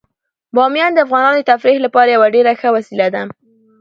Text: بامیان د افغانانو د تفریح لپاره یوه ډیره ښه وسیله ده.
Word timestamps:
بامیان 0.55 0.91
د 0.93 0.99
افغانانو 1.05 1.39
د 1.39 1.43
تفریح 1.51 1.77
لپاره 1.85 2.09
یوه 2.15 2.27
ډیره 2.35 2.51
ښه 2.59 2.69
وسیله 2.77 3.07
ده. 3.13 3.21